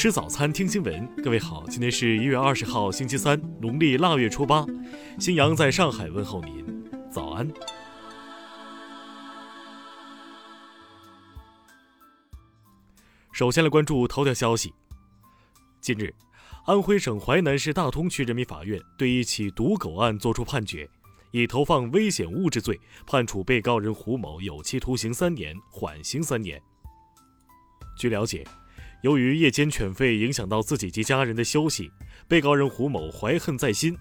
[0.00, 1.06] 吃早餐，听新闻。
[1.22, 4.64] 各位好，今天是一月二十号，星期三，农历腊月初八。
[5.18, 6.64] 新阳在上海问候您，
[7.10, 7.46] 早安。
[13.30, 14.72] 首先来关注头条消息。
[15.82, 16.14] 近日，
[16.64, 20.88] 安徽省淮南市大通区人民法院对一起毒狗案作出判决，
[21.30, 26.58] 以投放危险物质罪判处被告人胡某有期徒刑三年，缓刑三年。
[27.98, 28.42] 据了解。
[29.02, 31.90] 由于夜间犬吠影响到自己及家人的休息，
[32.28, 33.96] 被告人胡某怀恨在心。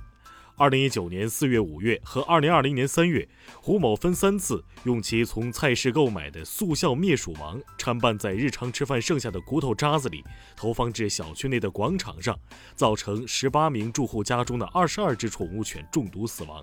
[0.57, 3.25] 二零一九年四月、五月和二零二零年三月，
[3.61, 10.21] 胡某分三次用其从菜市购买的速效灭鼠王掺拌在日常吃饭剩下的骨头渣子里，
[10.57, 12.37] 投放至小区内的广场上，
[12.75, 16.61] 造成十八名住户家中的二十二只宠物犬中毒死亡。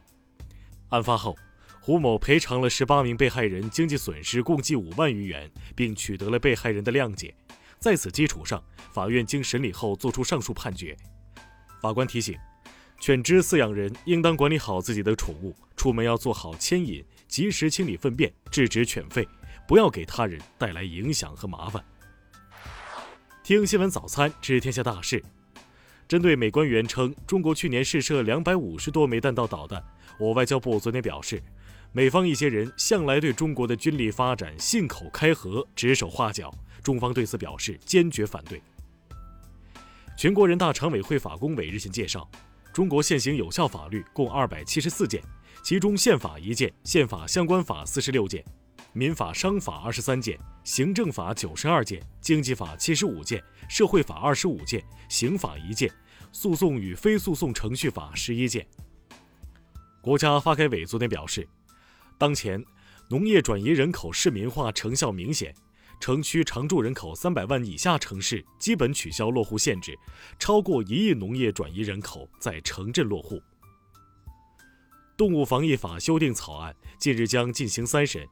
[0.91, 1.35] 案发后，
[1.81, 7.35] 胡某赔偿了十八名被害人经济损失共计五万余元，并取得了被害人的谅解。
[7.79, 10.97] 在此基础上，法院经审理后作出上述判决。
[11.81, 12.37] 法官提醒：
[13.01, 19.27] 犬只饲养人应当管理好自己的宠物，出门要做好牵引，及时清理粪便，制止犬吠，
[19.69, 21.85] 不要给他人带来影响和麻烦。
[23.45, 25.23] 听新闻早餐知天下大事。
[26.09, 29.83] 针对美官员称中国去年试射两百五十多枚弹道导弹，
[30.19, 31.43] 我外交部昨天表示，
[31.97, 36.53] 美方一些人向来对中国的军力发展信口开河、指手画脚。
[36.83, 38.61] 中方对此表示坚决反对。
[40.15, 42.31] 全国人大常委会法工委日前介绍，
[42.71, 45.23] 中国现行有效法律共二百七十四件，
[45.63, 48.45] 其中宪法一件，宪法相关法四十六件，
[48.93, 55.91] 民法、商法二十三件，行政法九十二件，经济法七十五件，社会法二十五件，刑法一件，
[56.31, 58.67] 诉讼与非诉讼程序法十一件。
[60.03, 61.49] 国家发改委昨天表示，
[62.19, 62.65] 当前
[63.09, 65.55] 农业转移人口市民化成效明显。
[65.99, 69.99] 城区常住人口三百万以下城市基本取消落户限制，
[70.39, 73.41] 超过一亿农业转移人口在城镇落户。
[75.17, 78.29] 动物防疫法修订草案近日将进行三审。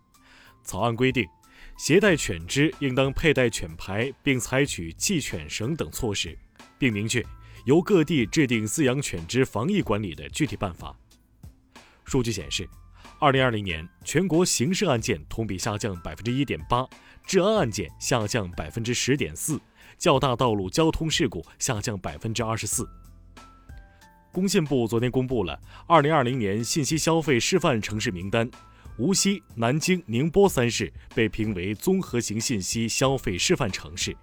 [0.62, 1.26] 草案规定，
[1.78, 6.38] 携带犬只应当佩戴犬牌，并采取系犬绳等措施，
[6.78, 7.24] 并明确
[7.64, 10.94] 由各地制定饲养犬只防疫管理的具体办法。
[12.04, 12.68] 数据显示，
[13.20, 16.86] 二零二零年全国刑事案件同比下降百分之一点八。
[17.26, 19.58] 治安案件下降百分之十点四，
[19.96, 22.86] 较大道路交通事故下降百分之二十四。
[24.30, 28.50] 工信部昨天公布了二零二零年信息消费示范城市名单，
[28.98, 34.14] 无锡、南京、宁波三市被评为综合型信息消费示范城市。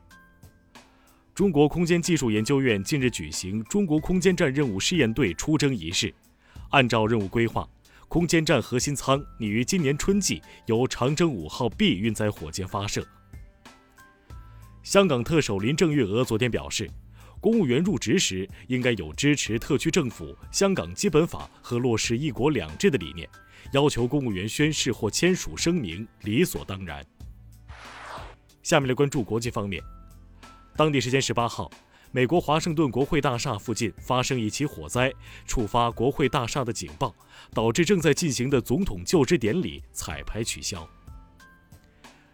[1.34, 6.14] 中国空间技术研究院近日举行中国空间站任务试验队出征仪式，
[6.70, 7.68] 按照任务规划。
[8.12, 13.08] 空间站核心舱拟于今年春季由长征五号 B 运载火箭发射。
[14.84, 16.92] 香港特首林郑月娥昨天表示，
[17.40, 23.30] 公务员入职时应该有支持特区政府、香港基本法和落实一国两制的理念，
[23.72, 27.02] 要求公务员宣誓或签署声明理所当然。
[28.62, 29.82] 下面来关注国际方面，
[30.76, 31.72] 当地时间十八号。
[32.14, 35.14] 美国华盛顿国会大厦附近发生一起火灾，
[35.46, 37.16] 触发国会大厦的警报，
[37.54, 40.86] 导致正在进行的总统就职典礼彩排取消。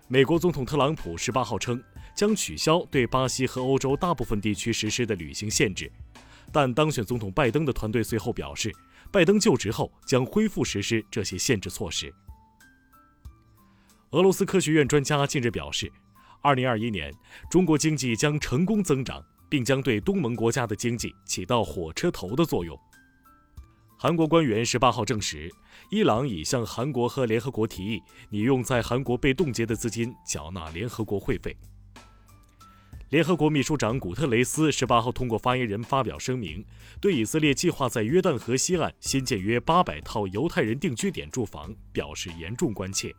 [0.08, 1.80] 美国总统特朗普十八号称
[2.16, 5.92] 将取消对巴西和欧洲大部分地区实施的旅行限制，
[6.52, 8.74] 但当选总统拜登的团队随后表示，
[9.12, 12.12] 拜登就职后将恢复实施这些限制措施。
[14.10, 15.92] 俄罗斯科学院专家近日表示，
[16.42, 17.14] 二零二一年
[17.48, 19.24] 中国经济将成功增长。
[19.50, 22.78] 并将对东盟国家的经济起到火车头的作用。
[24.00, 25.52] 韩国官员十八号证实，
[25.90, 31.58] 伊朗已向韩国和联合国提议，拟用在韩国被冻结的资金缴纳联合国会费。
[33.10, 36.64] 联合国秘书长古特雷斯十八号通过发言人发表声明，
[37.02, 43.16] 对以色列计划在约旦河西岸新建约八百套犹太人定居点住房表示严重关切。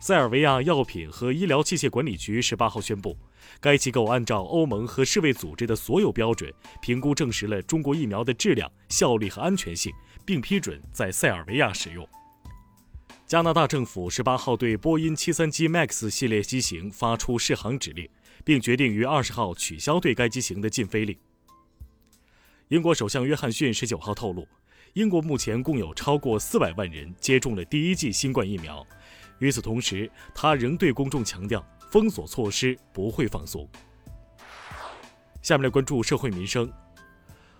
[0.00, 3.16] 塞尔维亚药品和医疗器械管理局十八号宣布。
[3.60, 9.92] 该机构按照欧盟和世卫组织的所有标准评估，证实了中国疫苗的质量、效力和安全性，
[10.24, 12.08] 并批准在塞尔维亚使用。
[13.26, 18.08] 加拿大政府十八号对波音七三七 MAX 系列机型发出试航指令，
[18.44, 21.16] 并决定于二十号取消对该机型的禁飞令。
[22.68, 24.48] 英国首相约翰逊十九号透露，
[24.94, 28.84] 英国目前共有超过四百万人接种了第一剂新冠疫苗。
[29.38, 31.64] 与此同时，他仍对公众强调。
[31.90, 33.68] 封锁措施不会放松。
[35.42, 36.70] 下面来关注社会民生。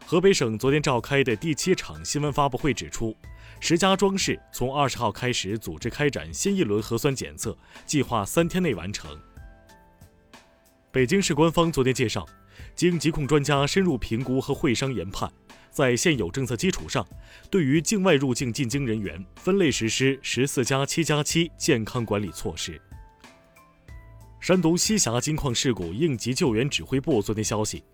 [0.07, 3.17] 河北省昨天召开的第七场新闻发布会指出，
[3.61, 7.57] 石家庄市从二十号开始组织开展新一轮核酸检测，
[7.87, 9.17] 计划三天内完成。
[10.91, 12.27] 北京市官方昨天介绍，
[12.75, 15.33] 经疾控专家深入评估和会商研判，
[15.71, 17.07] 在现有政策基础上，
[17.49, 22.81] 对于境外入境进京人员分类实施“十四加七加七”健康管理措施。
[24.41, 27.85] 山东西峡金矿事故应急救援指挥部昨天消息，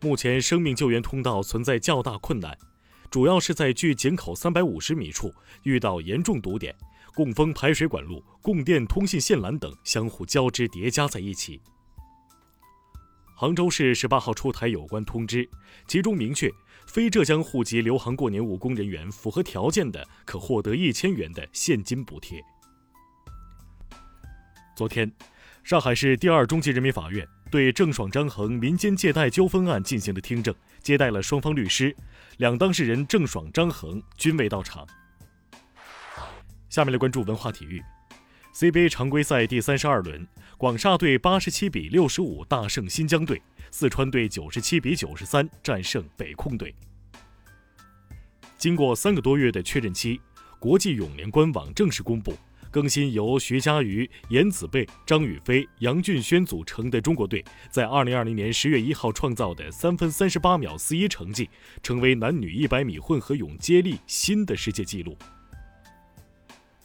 [0.00, 2.58] 目前生命救援通道存在较大困难，
[3.08, 5.32] 主要是在距井口三百五十米处
[5.62, 6.74] 遇到严重堵点，
[7.14, 11.60] 供风排水管路、供电通信线缆等相互交织叠加在一起。
[13.36, 15.48] 杭州市十八号出台有关通知，
[15.86, 16.50] 其中明确，
[16.84, 22.42] 非浙江户籍留杭过年务工人员符合条件的，可获得一千元的现金补贴。
[24.74, 25.10] 昨天，
[25.64, 31.94] 上海市第二中级人民法院对郑爽、张恒民间借贷纠纷案进行了听证，接待了双方律师，
[32.38, 34.84] 两当事人郑爽、张恒均未到场。
[36.68, 37.80] 下面来关注文化体育。
[38.54, 40.26] CBA 常规赛第三十二轮，
[40.58, 46.74] 广厦队八十七比六十五大胜新疆队，四川队九十七比九十三战胜北控队。
[48.58, 50.20] 经过三个多月的确认期，
[50.58, 52.36] 国际泳联官网正式公布，
[52.72, 61.50] 更新由徐嘉余、严子贝、张雨霏、杨俊轩组成的中国队，在二零二零年十月一号创造的三分三十八秒四一成绩，
[61.82, 65.14] 成为男女一百米混合泳接力新的世界纪录。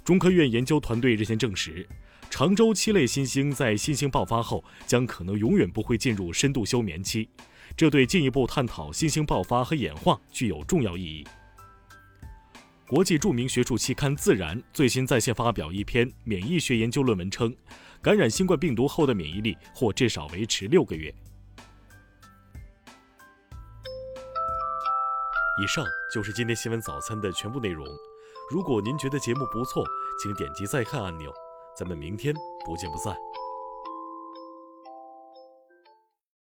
[0.03, 1.87] 中科院研究团队日前证实，
[2.29, 7.29] 常州七类新星在新星爆发后将可能永远不会进入深度休眠期，
[7.77, 11.25] 这对进一步探讨新星爆发和演化具有重要意义。
[12.87, 17.53] 国际著名学术期刊《自然》最新在线发表一篇免疫学研究论文称，
[18.01, 21.13] 感染新冠病毒后的免疫力或至少维持六个月。
[25.61, 27.85] 以上就是今天新闻早餐的全部内容。
[28.49, 29.83] 如果您觉得节目不错，
[30.23, 31.29] 请点击再看按钮。
[31.77, 32.33] 咱们明天
[32.65, 33.13] 不见不散。